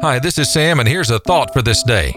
[0.00, 2.14] Hi, this is Sam, and here's a thought for this day.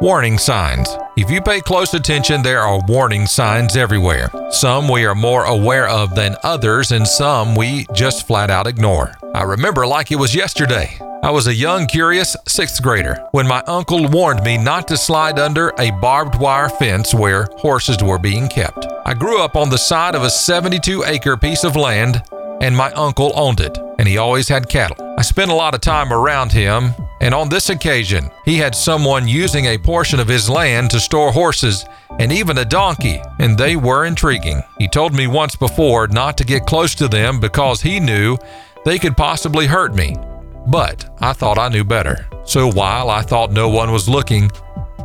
[0.00, 0.88] Warning signs.
[1.14, 4.30] If you pay close attention, there are warning signs everywhere.
[4.50, 9.12] Some we are more aware of than others, and some we just flat out ignore.
[9.34, 10.98] I remember like it was yesterday.
[11.22, 15.38] I was a young, curious sixth grader when my uncle warned me not to slide
[15.38, 18.86] under a barbed wire fence where horses were being kept.
[19.04, 22.22] I grew up on the side of a 72 acre piece of land,
[22.62, 25.14] and my uncle owned it, and he always had cattle.
[25.18, 29.26] I spent a lot of time around him, and on this occasion, he had someone
[29.26, 31.84] using a portion of his land to store horses
[32.18, 34.62] and even a donkey, and they were intriguing.
[34.78, 38.38] He told me once before not to get close to them because he knew
[38.84, 40.16] they could possibly hurt me.
[40.66, 42.28] But I thought I knew better.
[42.44, 44.50] So while I thought no one was looking,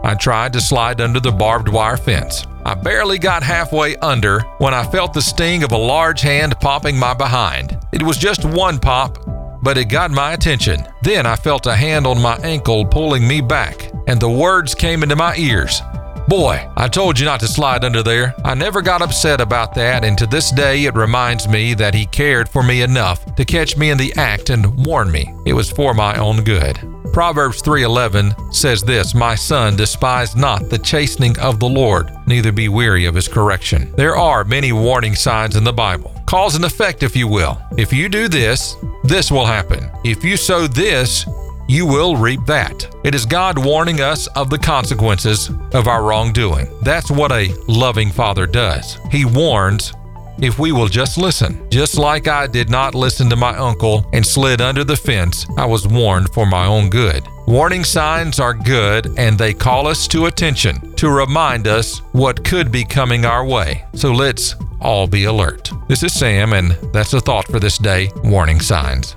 [0.03, 2.45] I tried to slide under the barbed wire fence.
[2.65, 6.97] I barely got halfway under when I felt the sting of a large hand popping
[6.97, 7.77] my behind.
[7.91, 9.22] It was just one pop,
[9.63, 10.85] but it got my attention.
[11.01, 15.01] Then I felt a hand on my ankle pulling me back, and the words came
[15.01, 15.81] into my ears.
[16.27, 18.33] Boy, I told you not to slide under there.
[18.45, 22.05] I never got upset about that, and to this day it reminds me that he
[22.05, 25.33] cared for me enough to catch me in the act and warn me.
[25.45, 26.79] It was for my own good.
[27.11, 32.69] Proverbs 3:11 says this, "My son, despise not the chastening of the Lord, neither be
[32.69, 36.11] weary of his correction." There are many warning signs in the Bible.
[36.25, 37.61] Cause and effect, if you will.
[37.77, 39.89] If you do this, this will happen.
[40.03, 41.25] If you sow this,
[41.67, 42.87] you will reap that.
[43.03, 46.67] It is God warning us of the consequences of our wrongdoing.
[46.81, 48.97] That's what a loving father does.
[49.11, 49.93] He warns
[50.41, 51.69] if we will just listen.
[51.69, 55.65] Just like I did not listen to my uncle and slid under the fence, I
[55.65, 57.23] was warned for my own good.
[57.45, 62.71] Warning signs are good and they call us to attention to remind us what could
[62.71, 63.85] be coming our way.
[63.93, 65.71] So let's all be alert.
[65.87, 69.15] This is Sam, and that's a thought for this day Warning Signs.